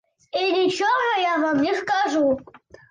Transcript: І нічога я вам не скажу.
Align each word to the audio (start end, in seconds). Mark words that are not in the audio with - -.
І 0.43 0.45
нічога 0.55 1.11
я 1.31 1.37
вам 1.45 1.63
не 1.69 1.73
скажу. 1.85 2.29